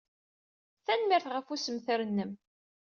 Tanemmirt 0.85 1.25
ɣef 1.33 1.47
ussemter-nnem. 1.53 2.31